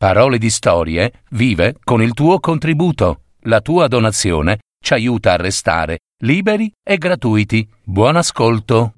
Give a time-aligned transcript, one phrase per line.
[0.00, 3.24] Parole di Storie vive con il tuo contributo.
[3.40, 7.68] La tua donazione ci aiuta a restare liberi e gratuiti.
[7.84, 8.94] Buon ascolto.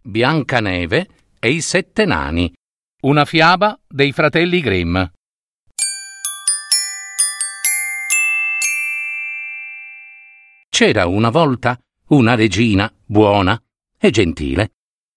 [0.00, 1.08] Biancaneve
[1.38, 2.50] e i sette nani.
[3.02, 4.96] Una fiaba dei fratelli Grimm.
[10.70, 11.78] C'era una volta
[12.08, 13.60] una regina buona
[13.98, 14.72] e gentile,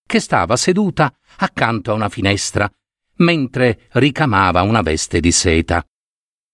[0.06, 2.70] che stava seduta accanto a una finestra
[3.20, 5.86] mentre ricamava una veste di seta.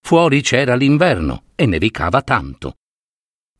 [0.01, 2.77] Fuori c'era l'inverno e nevicava tanto.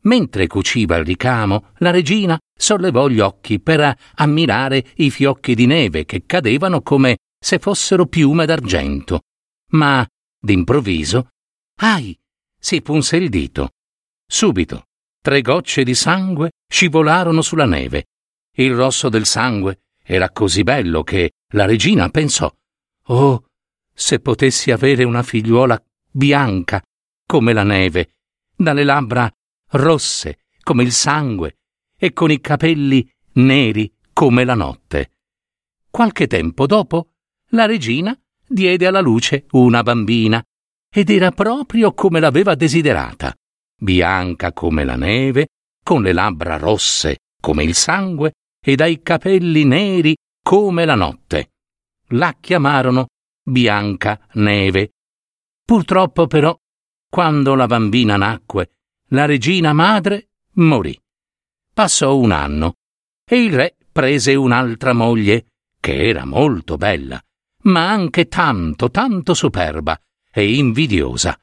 [0.02, 6.04] Mentre cuciva il ricamo, la regina sollevò gli occhi per ammirare i fiocchi di neve
[6.04, 9.22] che cadevano come se fossero piume d'argento.
[9.70, 10.06] Ma,
[10.38, 11.28] d'improvviso,
[11.80, 12.16] ai,
[12.58, 13.70] si punse il dito.
[14.28, 14.84] Subito
[15.26, 18.10] Tre gocce di sangue scivolarono sulla neve.
[18.58, 22.48] Il rosso del sangue era così bello che la regina pensò
[23.06, 23.46] Oh,
[23.92, 26.80] se potessi avere una figliuola bianca
[27.26, 28.10] come la neve,
[28.54, 29.28] dalle labbra
[29.70, 31.56] rosse come il sangue
[31.98, 35.10] e con i capelli neri come la notte.
[35.90, 37.14] Qualche tempo dopo,
[37.48, 40.40] la regina diede alla luce una bambina
[40.88, 43.36] ed era proprio come l'aveva desiderata
[43.78, 45.48] bianca come la neve,
[45.82, 51.50] con le labbra rosse come il sangue e dai capelli neri come la notte.
[52.08, 53.06] La chiamarono
[53.42, 54.94] Bianca Neve.
[55.64, 56.56] Purtroppo però,
[57.08, 58.70] quando la bambina nacque,
[59.10, 60.98] la regina madre morì.
[61.72, 62.74] Passò un anno
[63.24, 65.46] e il re prese un'altra moglie,
[65.80, 67.20] che era molto bella,
[67.62, 69.96] ma anche tanto, tanto superba
[70.32, 71.38] e invidiosa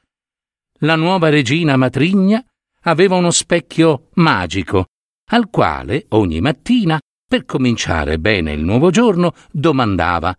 [0.84, 2.44] la nuova regina matrigna
[2.82, 4.86] aveva uno specchio magico,
[5.30, 10.36] al quale ogni mattina, per cominciare bene il nuovo giorno, domandava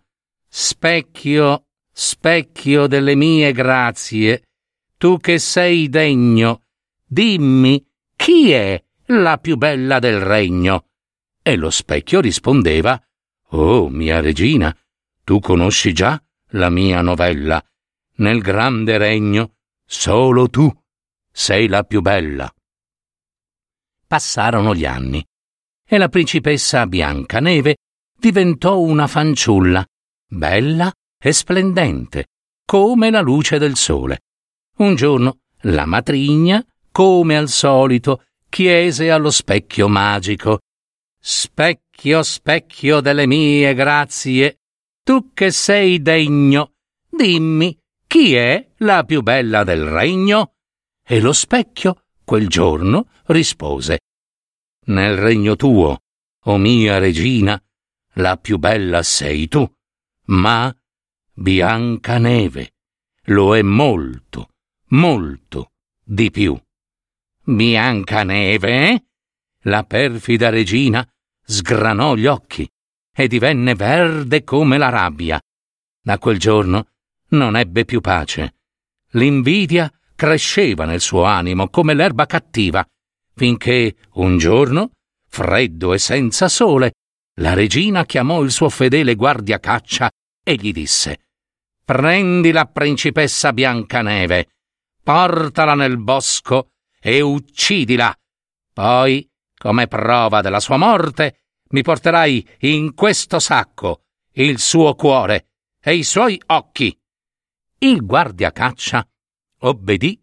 [0.48, 4.44] Specchio, specchio delle mie grazie,
[4.96, 6.62] tu che sei degno,
[7.04, 7.84] dimmi
[8.14, 10.86] chi è la più bella del regno?
[11.42, 13.00] E lo specchio rispondeva
[13.50, 14.74] Oh, mia regina,
[15.24, 16.20] tu conosci già
[16.50, 17.62] la mia novella.
[18.18, 19.55] Nel grande regno
[19.88, 20.70] Solo tu
[21.30, 22.52] sei la più bella.
[24.06, 25.24] Passarono gli anni
[25.88, 27.76] e la principessa Biancaneve
[28.18, 29.86] diventò una fanciulla,
[30.28, 32.26] bella e splendente,
[32.64, 34.22] come la luce del sole.
[34.78, 40.60] Un giorno la matrigna, come al solito, chiese allo specchio magico
[41.28, 44.60] Specchio, specchio delle mie grazie,
[45.02, 46.74] tu che sei degno,
[47.08, 47.76] dimmi
[48.16, 50.54] chi è la più bella del regno?
[51.06, 53.98] E lo specchio, quel giorno, rispose
[54.86, 56.00] Nel regno tuo,
[56.44, 57.62] o mia regina,
[58.14, 59.70] la più bella sei tu,
[60.28, 60.74] ma
[61.34, 62.72] Biancaneve
[63.24, 64.48] lo è molto,
[64.92, 65.72] molto
[66.02, 66.58] di più.
[67.42, 68.88] Biancaneve?
[68.88, 69.04] Eh?
[69.64, 71.06] La perfida regina
[71.44, 72.66] sgranò gli occhi
[73.14, 75.38] e divenne verde come la rabbia.
[76.00, 76.92] Da quel giorno
[77.36, 78.54] non ebbe più pace.
[79.10, 82.86] L'invidia cresceva nel suo animo come l'erba cattiva,
[83.34, 84.90] finché un giorno,
[85.28, 86.94] freddo e senza sole,
[87.38, 90.10] la regina chiamò il suo fedele guardiacaccia
[90.42, 91.20] e gli disse
[91.84, 94.48] Prendi la principessa Biancaneve,
[95.02, 98.12] portala nel bosco e uccidila.
[98.72, 104.02] Poi, come prova della sua morte, mi porterai in questo sacco
[104.32, 105.48] il suo cuore
[105.80, 106.96] e i suoi occhi.
[107.78, 109.06] Il guardiacaccia
[109.60, 110.18] obbedì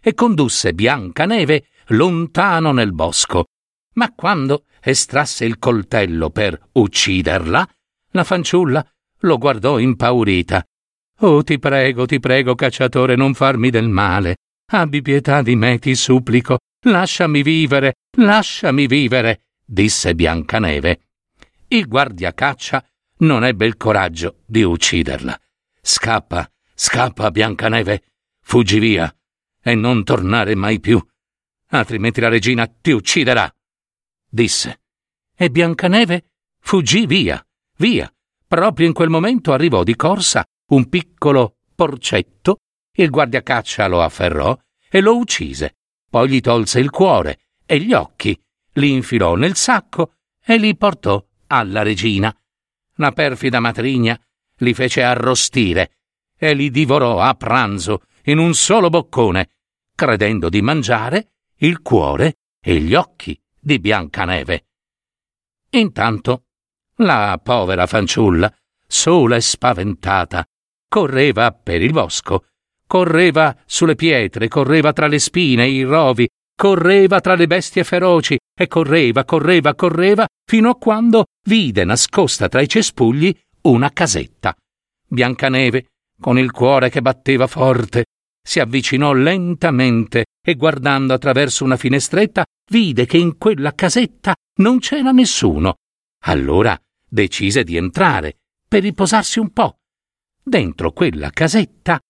[0.00, 3.46] e condusse Biancaneve lontano nel bosco.
[3.94, 7.68] Ma quando estrasse il coltello per ucciderla,
[8.12, 8.86] la fanciulla
[9.20, 10.64] lo guardò impaurita.
[11.20, 14.36] Oh, ti prego, ti prego, cacciatore, non farmi del male.
[14.70, 16.58] Abbi pietà di me, ti supplico.
[16.82, 21.00] Lasciami vivere, lasciami vivere, disse Biancaneve.
[21.68, 22.84] Il guardiacaccia
[23.18, 25.38] non ebbe il coraggio di ucciderla.
[25.80, 26.48] Scappa,
[26.80, 28.04] Scappa, Biancaneve,
[28.40, 29.12] fuggi via
[29.60, 31.04] e non tornare mai più,
[31.70, 33.52] altrimenti la regina ti ucciderà,
[34.28, 34.82] disse.
[35.34, 37.44] E Biancaneve fuggì via,
[37.78, 38.08] via.
[38.46, 42.58] Proprio in quel momento arrivò di corsa un piccolo porcetto,
[42.92, 44.56] il guardiacaccia lo afferrò
[44.88, 45.78] e lo uccise.
[46.08, 48.40] Poi gli tolse il cuore e gli occhi,
[48.74, 52.32] li infilò nel sacco e li portò alla regina.
[52.98, 54.16] La perfida matrigna
[54.58, 55.97] li fece arrostire
[56.38, 59.50] e li divorò a pranzo in un solo boccone,
[59.94, 64.66] credendo di mangiare il cuore e gli occhi di Biancaneve.
[65.70, 66.44] Intanto
[66.96, 68.52] la povera fanciulla,
[68.86, 70.46] sola e spaventata,
[70.88, 72.46] correva per il bosco,
[72.86, 78.38] correva sulle pietre, correva tra le spine e i rovi, correva tra le bestie feroci
[78.58, 83.32] e correva, correva, correva, fino a quando vide nascosta tra i cespugli
[83.62, 84.56] una casetta.
[85.06, 85.86] Biancaneve,
[86.20, 88.06] con il cuore che batteva forte,
[88.42, 95.10] si avvicinò lentamente e guardando attraverso una finestretta vide che in quella casetta non c'era
[95.10, 95.76] nessuno.
[96.24, 99.78] Allora decise di entrare per riposarsi un po'.
[100.42, 102.00] Dentro quella casetta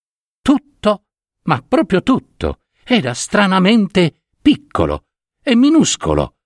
[0.40, 1.04] tutto,
[1.44, 5.06] ma proprio tutto, era stranamente piccolo
[5.42, 6.36] e minuscolo.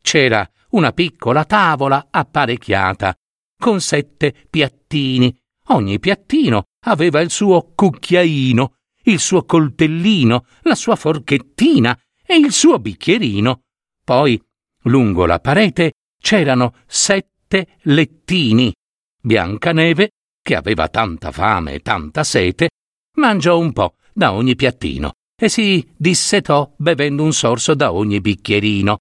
[0.00, 3.14] C'era una piccola tavola apparecchiata,
[3.56, 5.36] con sette piattini.
[5.66, 8.74] Ogni piattino aveva il suo cucchiaino,
[9.04, 13.62] il suo coltellino, la sua forchettina e il suo bicchierino.
[14.04, 14.40] Poi,
[14.84, 18.72] lungo la parete, c'erano sette lettini.
[19.20, 20.10] Biancaneve,
[20.42, 22.70] che aveva tanta fame e tanta sete,
[23.16, 28.98] mangiò un po' da ogni piattino e si dissetò bevendo un sorso da ogni bicchierino.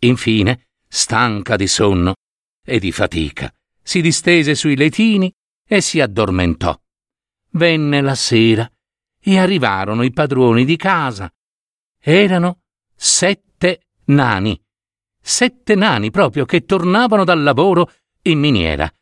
[0.00, 2.14] Infine, stanca di sonno
[2.64, 3.52] e di fatica,
[3.82, 5.32] si distese sui letini
[5.66, 6.78] e si addormentò.
[7.56, 8.70] Venne la sera
[9.18, 11.32] e arrivarono i padroni di casa.
[11.98, 12.60] Erano
[12.94, 14.60] sette nani.
[15.18, 17.90] Sette nani proprio che tornavano dal lavoro
[18.22, 18.92] in miniera.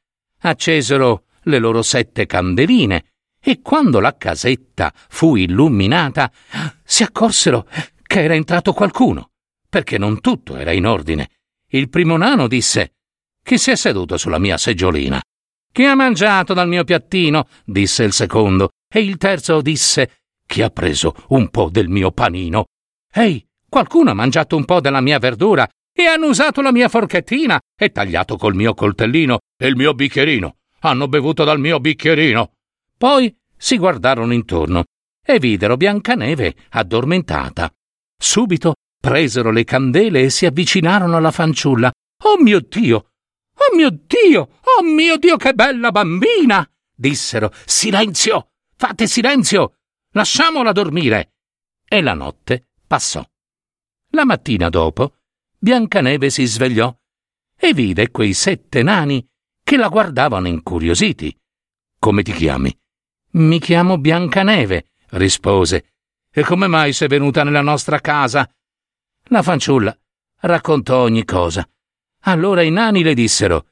[0.42, 3.04] Accesero le loro sette candeline
[3.40, 6.30] e quando la casetta fu illuminata
[6.84, 7.66] si accorsero
[8.02, 9.32] che era entrato qualcuno,
[9.68, 11.28] perché non tutto era in ordine.
[11.70, 12.94] Il primo nano disse
[13.42, 15.20] Chi si è seduto sulla mia seggiolina?
[15.74, 17.48] Chi ha mangiato dal mio piattino?
[17.64, 22.66] disse il secondo, e il terzo disse Chi ha preso un po' del mio panino?
[23.12, 27.58] Ehi, qualcuno ha mangiato un po' della mia verdura e hanno usato la mia forchettina
[27.76, 30.58] e tagliato col mio coltellino e il mio bicchierino.
[30.78, 32.52] Hanno bevuto dal mio bicchierino.
[32.96, 34.84] Poi si guardarono intorno
[35.26, 37.68] e videro Biancaneve addormentata.
[38.16, 41.90] Subito presero le candele e si avvicinarono alla fanciulla.
[42.26, 43.08] Oh mio Dio!
[43.56, 44.60] Oh mio Dio!
[44.76, 46.68] Oh mio Dio, che bella bambina!
[46.94, 47.52] dissero.
[47.64, 48.50] Silenzio!
[48.76, 49.78] Fate silenzio!
[50.12, 51.34] Lasciamola dormire!
[51.86, 53.24] E la notte passò.
[54.10, 55.16] La mattina dopo,
[55.58, 56.94] Biancaneve si svegliò
[57.56, 59.26] e vide quei sette nani
[59.62, 61.36] che la guardavano incuriositi.
[61.98, 62.76] Come ti chiami?
[63.32, 65.94] Mi chiamo Biancaneve, rispose.
[66.30, 68.48] E come mai sei venuta nella nostra casa?
[69.28, 69.96] La fanciulla
[70.40, 71.66] raccontò ogni cosa.
[72.22, 73.68] Allora i nani le dissero: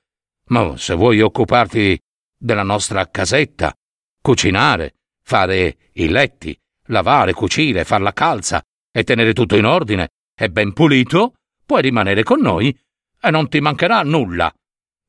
[0.46, 1.98] Ma se vuoi occuparti
[2.36, 3.72] della nostra casetta,
[4.20, 10.50] cucinare, fare i letti, lavare, cucire, far la calza e tenere tutto in ordine e
[10.50, 11.34] ben pulito,
[11.64, 12.76] puoi rimanere con noi
[13.20, 14.52] e non ti mancherà nulla.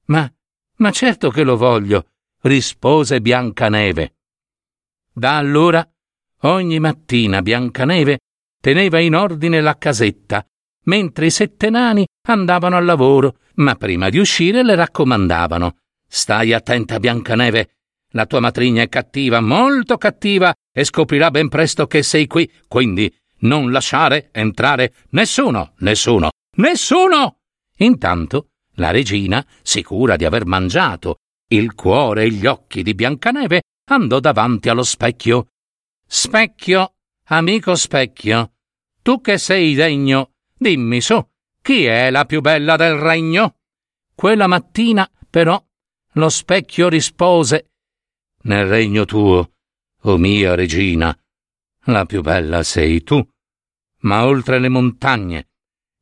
[0.05, 0.31] Ma,
[0.77, 4.15] ma certo che lo voglio, rispose Biancaneve.
[5.11, 5.87] Da allora,
[6.41, 8.19] ogni mattina Biancaneve
[8.59, 10.45] teneva in ordine la casetta,
[10.83, 15.75] mentre i sette nani andavano al lavoro, ma prima di uscire le raccomandavano
[16.15, 17.69] Stai attenta, Biancaneve.
[18.11, 23.11] La tua matrigna è cattiva, molto cattiva, e scoprirà ben presto che sei qui, quindi
[23.39, 27.39] non lasciare entrare nessuno, nessuno, nessuno!
[27.77, 34.19] Intanto la regina, sicura di aver mangiato il cuore e gli occhi di Biancaneve, andò
[34.19, 35.47] davanti allo specchio.
[36.05, 36.93] Specchio,
[37.29, 38.51] amico specchio,
[39.01, 40.32] tu che sei degno,
[40.63, 41.23] dimmi su,
[41.61, 43.59] chi è la più bella del regno?
[44.15, 45.63] Quella mattina, però,
[46.13, 47.69] lo specchio rispose
[48.45, 51.15] Nel regno tuo, o oh mia regina,
[51.85, 53.25] la più bella sei tu,
[53.99, 55.49] ma oltre le montagne,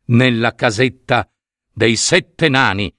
[0.06, 1.30] nella casetta
[1.72, 2.94] dei sette nani,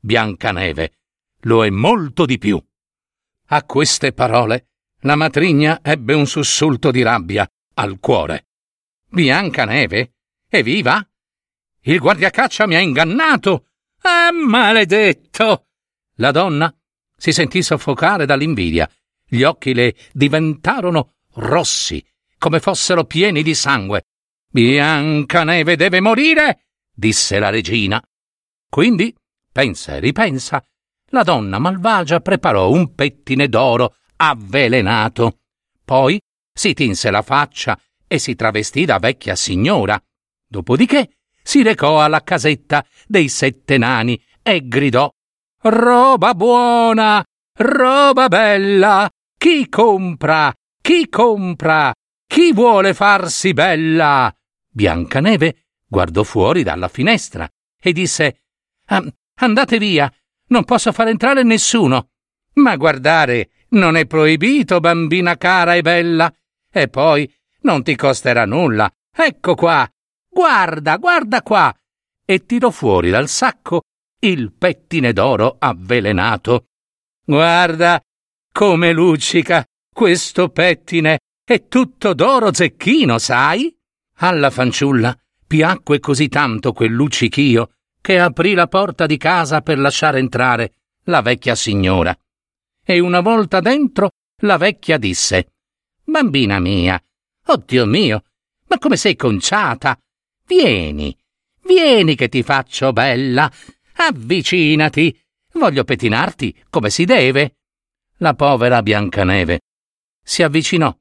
[0.00, 0.98] Biancaneve,
[1.42, 2.62] lo è molto di più.
[3.50, 4.68] A queste parole
[5.02, 8.48] la matrigna ebbe un sussulto di rabbia al cuore.
[9.08, 10.17] Biancaneve?
[10.50, 11.06] È viva?
[11.82, 13.66] Il guardiacaccia mi ha ingannato!
[14.00, 15.66] Ah, maledetto!
[16.14, 16.74] La donna
[17.14, 18.90] si sentì soffocare dall'invidia.
[19.26, 22.02] Gli occhi le diventarono rossi,
[22.38, 24.06] come fossero pieni di sangue.
[24.50, 28.02] Biancaneve deve morire, disse la regina.
[28.70, 29.14] Quindi,
[29.52, 30.64] pensa e ripensa,
[31.10, 35.40] la donna malvagia preparò un pettine d'oro avvelenato.
[35.84, 36.18] Poi
[36.50, 40.02] si tinse la faccia e si travestì da vecchia signora.
[40.48, 45.10] Dopodiché si recò alla casetta dei sette nani e gridò
[45.60, 47.22] Roba buona,
[47.56, 51.92] roba bella, chi compra, chi compra,
[52.26, 54.32] chi vuole farsi bella?
[54.70, 57.48] Biancaneve guardò fuori dalla finestra
[57.80, 58.42] e disse
[59.40, 60.12] andate via,
[60.48, 62.10] non posso far entrare nessuno.
[62.54, 66.32] Ma guardare, non è proibito, bambina cara e bella.
[66.70, 68.90] E poi non ti costerà nulla.
[69.14, 69.88] Ecco qua.
[70.38, 71.76] Guarda, guarda qua.
[72.24, 73.82] E tirò fuori dal sacco
[74.20, 76.66] il pettine d'oro avvelenato.
[77.24, 78.00] Guarda
[78.52, 81.18] come luccica questo pettine.
[81.44, 83.76] È tutto d'oro zecchino, sai?
[84.18, 90.20] Alla fanciulla piacque così tanto quel luccichio che aprì la porta di casa per lasciare
[90.20, 90.72] entrare
[91.06, 92.16] la vecchia signora.
[92.84, 94.10] E una volta dentro
[94.42, 95.54] la vecchia disse
[96.04, 97.02] Bambina mia,
[97.46, 98.22] oddio mio,
[98.68, 99.98] ma come sei conciata?
[100.48, 101.14] Vieni,
[101.64, 103.52] vieni che ti faccio bella.
[103.96, 105.14] Avvicinati.
[105.52, 107.56] Voglio pettinarti come si deve.
[108.18, 109.60] La povera Biancaneve
[110.24, 110.96] si avvicinò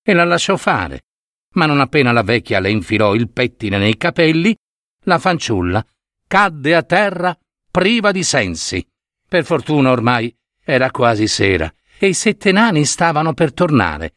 [0.00, 1.06] e la lasciò fare,
[1.54, 4.56] ma non appena la vecchia le infilò il pettine nei capelli,
[5.04, 5.84] la fanciulla
[6.28, 7.36] cadde a terra
[7.70, 8.86] priva di sensi.
[9.28, 14.14] Per fortuna ormai era quasi sera e i sette nani stavano per tornare.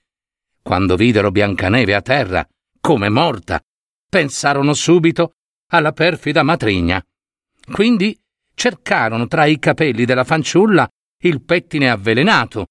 [0.61, 2.47] Quando videro Biancaneve a terra,
[2.79, 3.59] come morta,
[4.09, 5.33] pensarono subito
[5.71, 7.03] alla perfida matrigna.
[7.71, 8.17] Quindi
[8.53, 10.87] cercarono tra i capelli della fanciulla
[11.23, 12.67] il pettine avvelenato.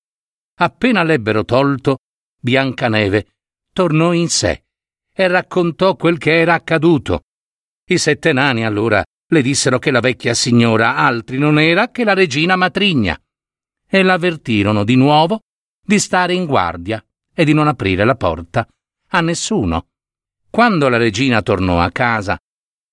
[0.59, 1.99] Appena l'ebbero tolto,
[2.41, 3.27] Biancaneve
[3.73, 4.65] tornò in sé
[5.13, 7.25] e raccontò quel che era accaduto.
[7.89, 12.15] I sette nani allora le dissero che la vecchia signora altri non era che la
[12.15, 13.19] regina matrigna
[13.89, 15.41] e l'avvertirono di nuovo
[15.83, 18.67] di stare in guardia e di non aprire la porta
[19.09, 19.89] a nessuno.
[20.57, 22.39] Quando la regina tornò a casa,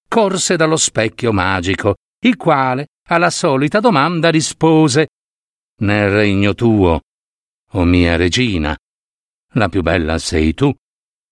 [0.10, 5.08] corse dallo specchio magico, il quale alla solita domanda rispose
[5.77, 8.77] Nel regno tuo, o oh mia regina,
[9.53, 10.74] la più bella sei tu,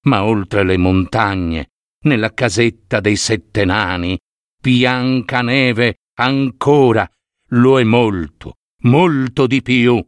[0.06, 1.72] ma oltre le montagne,
[2.06, 4.18] nella casetta dei sette nani,
[4.58, 7.06] bianca neve ancora
[7.48, 10.02] lo è molto, molto di più.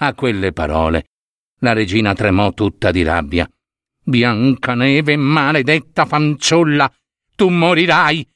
[0.00, 1.04] A quelle parole
[1.60, 3.48] la regina tremò tutta di rabbia.
[4.08, 6.90] Biancaneve, maledetta fanciulla,
[7.34, 8.26] tu morirai.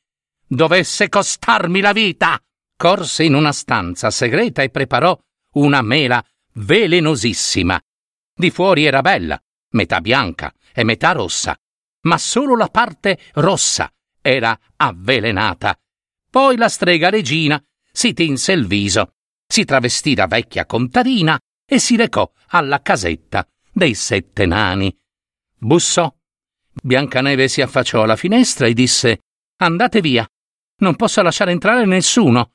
[0.47, 2.39] Dovesse costarmi la vita.
[2.77, 5.19] Corse in una stanza segreta e preparò
[5.55, 6.25] una mela
[6.55, 7.81] velenosissima.
[8.35, 11.57] Di fuori era bella, metà bianca e metà rossa,
[12.03, 15.79] ma solo la parte rossa era avvelenata.
[16.29, 19.15] Poi la strega regina si tinse il viso
[19.53, 24.91] si travestì da vecchia contadina e si recò alla casetta dei sette nani.
[25.65, 26.13] Bussò.
[26.83, 29.21] Biancaneve si affacciò alla finestra e disse
[29.59, 30.29] Andate via.
[30.79, 32.55] Non posso lasciare entrare nessuno.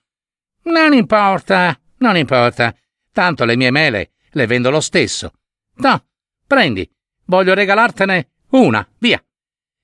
[0.63, 2.75] Non importa, non importa.
[3.13, 5.31] Tanto le mie mele le vendo lo stesso.
[5.75, 6.05] No,
[6.45, 6.89] prendi.
[7.25, 9.23] Voglio regalartene una, via.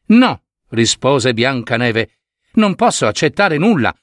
[0.07, 2.19] No, rispose Biancaneve.
[2.55, 3.95] Non posso accettare nulla.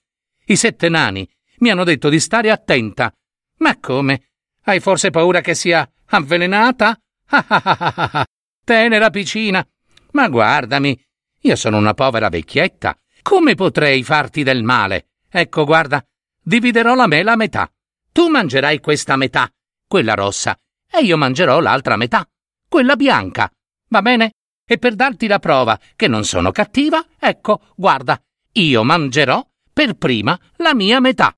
[0.47, 3.15] I sette nani mi hanno detto di stare attenta.
[3.59, 4.31] Ma come?
[4.63, 6.99] Hai forse paura che sia avvelenata?
[7.27, 8.25] Ah!
[8.71, 9.67] Tenera piccina!
[10.13, 10.97] Ma guardami,
[11.41, 12.97] io sono una povera vecchietta.
[13.21, 15.09] Come potrei farti del male?
[15.29, 16.01] Ecco, guarda,
[16.41, 17.69] dividerò la mela a metà.
[18.13, 19.53] Tu mangerai questa metà,
[19.89, 20.57] quella rossa,
[20.89, 22.25] e io mangerò l'altra metà,
[22.69, 23.53] quella bianca.
[23.89, 24.35] Va bene?
[24.65, 28.23] E per darti la prova che non sono cattiva, ecco, guarda,
[28.53, 31.37] io mangerò per prima la mia metà.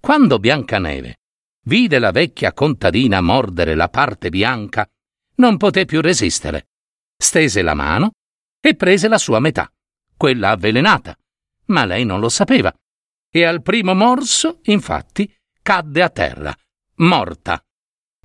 [0.00, 1.16] Quando Biancaneve
[1.64, 4.88] vide la vecchia contadina mordere la parte bianca,
[5.36, 6.68] non poté più resistere.
[7.16, 8.12] Stese la mano
[8.60, 9.70] e prese la sua metà,
[10.16, 11.16] quella avvelenata,
[11.66, 12.72] ma lei non lo sapeva.
[13.30, 16.54] E al primo morso, infatti, cadde a terra,
[16.96, 17.62] morta.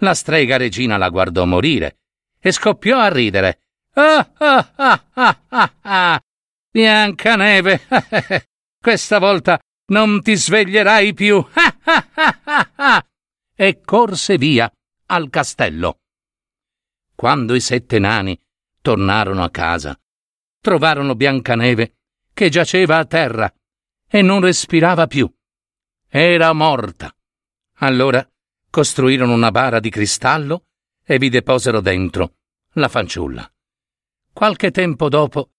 [0.01, 1.99] La strega regina la guardò morire
[2.39, 3.61] e scoppiò a ridere.
[3.93, 6.21] Ah ah ah ah ah ah!
[6.69, 7.87] Biancaneve!
[8.79, 11.43] Questa volta non ti sveglierai più.
[13.55, 14.71] e corse via
[15.07, 15.97] al castello.
[17.17, 18.39] Quando i sette nani
[18.79, 19.99] tornarono a casa,
[20.61, 21.95] trovarono Biancaneve
[22.31, 23.51] che giaceva a terra
[24.07, 25.27] e non respirava più.
[26.07, 27.11] Era morta.
[27.77, 28.23] Allora
[28.69, 30.67] costruirono una bara di cristallo
[31.03, 32.35] e vi deposero dentro
[32.73, 33.51] la fanciulla.
[34.31, 35.53] Qualche tempo dopo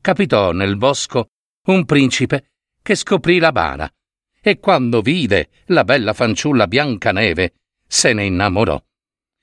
[0.00, 1.28] capitò nel bosco
[1.66, 3.88] un principe che scoprì la bara
[4.40, 7.54] e quando vide la bella fanciulla Biancaneve
[7.86, 8.82] se ne innamorò.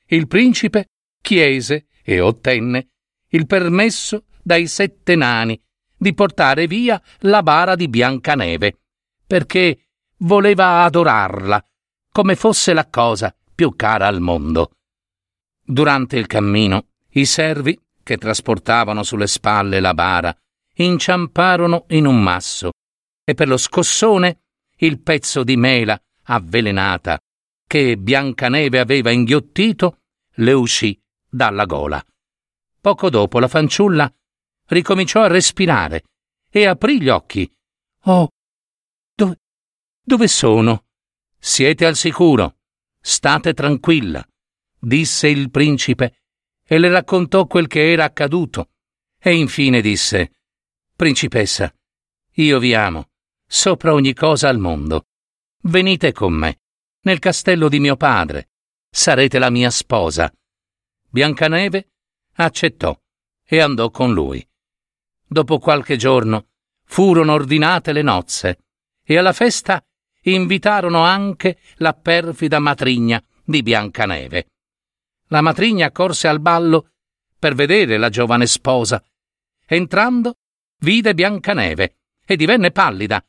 [0.07, 0.87] Il principe
[1.21, 2.87] chiese e ottenne
[3.29, 5.59] il permesso dai sette nani
[5.95, 8.79] di portare via la bara di Biancaneve,
[9.25, 11.63] perché voleva adorarla
[12.11, 14.71] come fosse la cosa più cara al mondo.
[15.63, 20.35] Durante il cammino, i servi che trasportavano sulle spalle la bara
[20.75, 22.71] inciamparono in un masso
[23.23, 24.39] e per lo scossone
[24.77, 27.19] il pezzo di mela avvelenata
[27.67, 29.99] che Biancaneve aveva inghiottito
[30.35, 31.00] le uscì
[31.31, 32.05] dalla gola.
[32.81, 34.13] Poco dopo la fanciulla
[34.67, 36.03] ricominciò a respirare
[36.49, 37.49] e aprì gli occhi.
[38.05, 38.29] Oh,
[39.15, 39.39] dove,
[40.03, 40.85] dove sono?
[41.39, 42.57] Siete al sicuro.
[42.99, 44.23] State tranquilla,
[44.77, 46.23] disse il principe
[46.63, 48.71] e le raccontò quel che era accaduto.
[49.17, 50.33] E infine disse:
[50.95, 51.73] Principessa,
[52.35, 53.09] io vi amo,
[53.47, 55.05] sopra ogni cosa al mondo.
[55.63, 56.61] Venite con me,
[57.01, 58.49] nel castello di mio padre.
[58.89, 60.31] Sarete la mia sposa.
[61.13, 61.89] Biancaneve
[62.35, 62.97] accettò
[63.43, 64.47] e andò con lui.
[65.27, 66.47] Dopo qualche giorno
[66.85, 68.59] furono ordinate le nozze
[69.03, 69.83] e alla festa
[70.23, 74.51] invitarono anche la perfida matrigna di Biancaneve.
[75.27, 76.91] La matrigna corse al ballo
[77.37, 79.03] per vedere la giovane sposa.
[79.65, 80.37] Entrando,
[80.79, 83.21] vide Biancaneve e divenne pallida.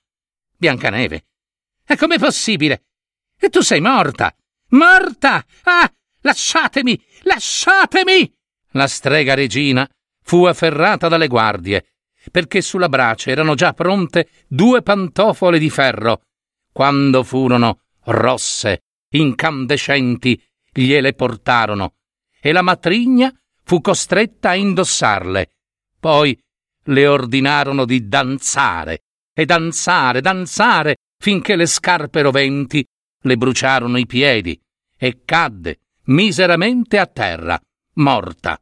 [0.56, 1.26] Biancaneve.
[1.84, 2.84] E com'è possibile?
[3.36, 4.32] E tu sei morta!
[4.68, 5.44] Morta!
[5.64, 5.92] Ah!
[6.22, 7.00] Lasciatemi!
[7.22, 8.32] Lasciatemi!
[8.72, 9.88] La strega regina
[10.22, 11.84] fu afferrata dalle guardie,
[12.30, 16.22] perché sulla brace erano già pronte due pantofole di ferro.
[16.72, 20.40] Quando furono rosse, incandescenti,
[20.72, 21.94] gliele portarono,
[22.40, 23.32] e la matrigna
[23.64, 25.50] fu costretta a indossarle.
[25.98, 26.40] Poi
[26.86, 29.02] le ordinarono di danzare,
[29.34, 32.84] e danzare, danzare, finché le scarpe roventi
[33.24, 34.58] le bruciarono i piedi,
[34.96, 37.60] e cadde miseramente a terra,
[37.94, 38.58] morta.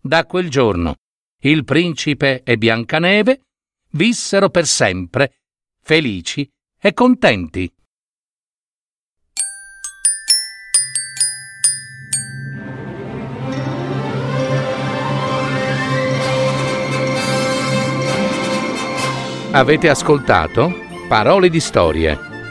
[0.00, 0.96] Da quel giorno
[1.42, 3.40] il principe e Biancaneve
[3.92, 5.40] vissero per sempre
[5.82, 6.48] felici
[6.78, 7.72] e contenti.
[19.52, 20.72] Avete ascoltato
[21.08, 22.29] Parole di storie,